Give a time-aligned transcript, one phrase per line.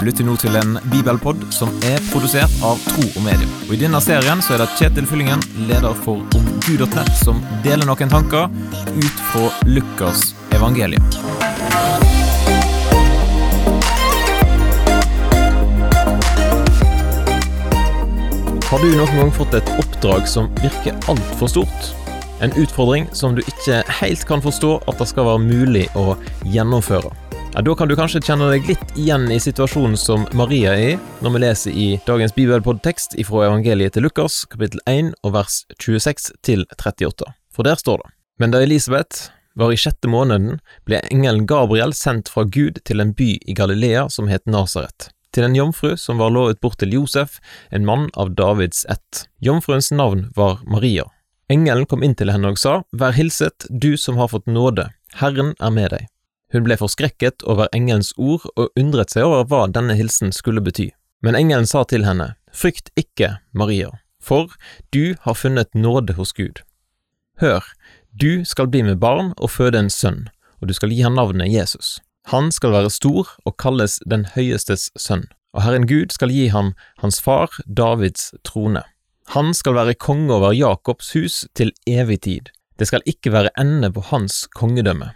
[0.00, 3.50] Du lytter nå til en bibelpod som er produsert av Tro og Medier.
[3.66, 8.08] Og I denne serien så er det Kjetil Fyllingen, leder for omgud.nett, som deler noen
[8.08, 8.48] tanker
[8.96, 11.04] ut fra Lukas evangelium.
[18.72, 21.94] Har du noen gang fått et oppdrag som virker altfor stort?
[22.40, 26.14] En utfordring som du ikke helt kan forstå at det skal være mulig å
[26.48, 27.19] gjennomføre.
[27.54, 30.98] Ja, Da kan du kanskje kjenne deg litt igjen i situasjonen som Maria er i,
[31.20, 36.30] når vi leser i dagens bibelpodtekst fra evangeliet til Lukas, kapittel 1 og vers 26
[36.46, 37.26] til 38.
[37.50, 42.30] For der står det Men da Elisabeth var i sjette måneden, ble engelen Gabriel sendt
[42.30, 46.32] fra Gud til en by i Galilea som het Nasaret til en jomfru som var
[46.34, 47.38] lovet bort til Josef,
[47.70, 49.26] en mann av Davids ett.
[49.38, 51.06] Jomfruens navn var Maria.
[51.50, 54.88] Engelen kom inn til henne og sa, Vær hilset, du som har fått nåde,
[55.18, 56.08] Herren er med deg.
[56.52, 60.90] Hun ble forskrekket over engelens ord og undret seg over hva denne hilsen skulle bety.
[61.22, 64.50] Men engelen sa til henne, Frykt ikke, Maria, for
[64.90, 66.64] du har funnet nåde hos Gud.
[67.40, 67.62] Hør,
[68.10, 70.26] du skal bli med barn og føde en sønn,
[70.60, 72.00] og du skal gi ham navnet Jesus.
[72.28, 76.74] Han skal være stor og kalles Den høyestes sønn, og Herren Gud skal gi ham
[76.98, 78.82] hans far Davids trone.
[79.30, 82.50] Han skal være konge over Jakobs hus til evig tid.
[82.78, 85.12] Det skal ikke være ende på hans kongedømme.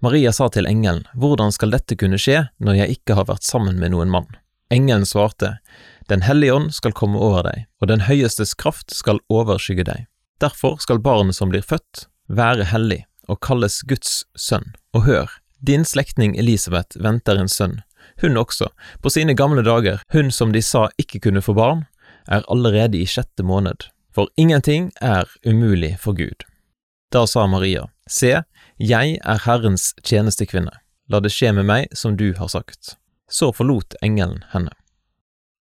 [0.00, 3.78] Maria sa til engelen, Hvordan skal dette kunne skje når jeg ikke har vært sammen
[3.80, 4.28] med noen mann?
[4.70, 5.58] Engelen svarte,
[6.08, 10.06] Den hellige ånd skal komme over deg, og Den høyestes kraft skal overskygge deg.
[10.40, 14.74] Derfor skal barnet som blir født, være hellig og kalles Guds sønn.
[14.92, 17.80] Og hør, din slektning Elisabeth venter en sønn,
[18.20, 18.68] hun også,
[19.00, 21.86] på sine gamle dager, hun som de sa ikke kunne få barn,
[22.28, 26.44] er allerede i sjette måned, for ingenting er umulig for Gud.
[27.12, 28.42] Da sa Maria, Se,
[28.78, 30.72] jeg er Herrens tjenestekvinne,
[31.08, 32.96] la det skje med meg som du har sagt.
[33.30, 34.72] Så forlot engelen henne.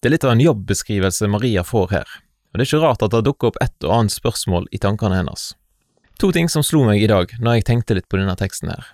[0.00, 2.12] Det er litt av en jobbeskrivelse Maria får her,
[2.50, 5.18] og det er ikke rart at det dukker opp et og annet spørsmål i tankene
[5.20, 5.52] hennes.
[6.20, 8.84] To ting som slo meg i dag når jeg tenkte litt på denne teksten her.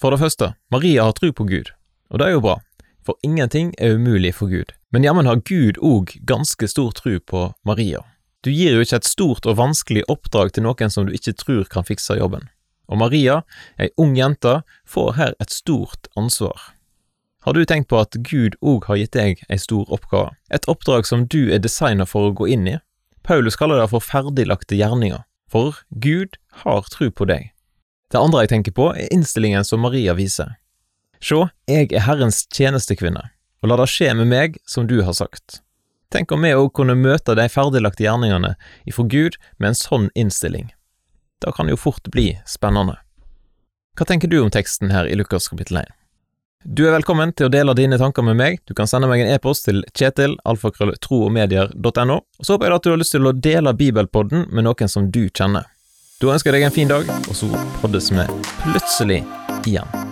[0.00, 1.72] For det første, Maria har tro på Gud,
[2.10, 2.58] og det er jo bra,
[3.02, 4.72] for ingenting er umulig for Gud.
[4.92, 8.02] Men jammen har Gud òg ganske stor tro på Maria.
[8.42, 11.64] Du gir jo ikke et stort og vanskelig oppdrag til noen som du ikke tror
[11.70, 12.48] kan fikse jobben.
[12.90, 13.42] Og Maria,
[13.78, 16.72] ei ung jente, får her et stort ansvar.
[17.46, 21.06] Har du tenkt på at Gud òg har gitt deg ei stor oppgave, et oppdrag
[21.06, 22.76] som du er designet for å gå inn i?
[23.22, 27.50] Paulus kaller det for ferdiglagte gjerninger, for Gud har tro på deg.
[28.10, 30.58] Det andre jeg tenker på, er innstillingen som Maria viser.
[31.22, 33.28] Sjå, jeg er Herrens tjenestekvinne,
[33.62, 35.62] og la det skje med meg som du har sagt.
[36.12, 38.54] Tenk om vi òg kunne møte de ferdiglagte gjerningene
[38.88, 40.72] ifra Gud med en sånn innstilling.
[41.40, 42.96] Det kan jo fort bli spennende.
[43.96, 45.86] Hva tenker du om teksten her i Lukas kapittel 1?
[46.62, 48.60] Du er velkommen til å dele dine tanker med meg.
[48.68, 52.16] Du kan sende meg en e-post til kjetil.alfakrølltroogmedier.no.
[52.22, 55.10] og så håper jeg at du har lyst til å dele bibelpodden med noen som
[55.10, 55.64] du kjenner.
[56.22, 57.50] Da ønsker jeg deg en fin dag, og så
[57.82, 58.22] poddes vi
[58.62, 59.20] plutselig
[59.66, 60.11] igjen.